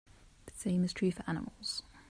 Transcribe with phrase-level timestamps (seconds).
[0.47, 1.83] The same is true for animals.